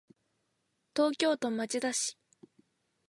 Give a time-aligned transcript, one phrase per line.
[0.95, 2.17] 東京都町田市